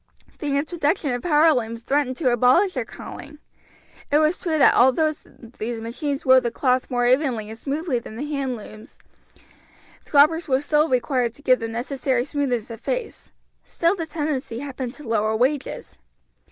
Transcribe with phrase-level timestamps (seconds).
[0.39, 3.37] The introduction of power looms threatened to abolish their calling.
[4.11, 8.15] It was true that although these machines wove the cloth more evenly and smoothly than
[8.15, 8.97] the hand looms,
[10.03, 13.31] croppers were still required to give the necessary smoothness of face;
[13.63, 15.99] still the tendency had been to lower wages.